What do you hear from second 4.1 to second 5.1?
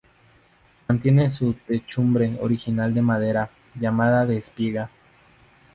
de espiga.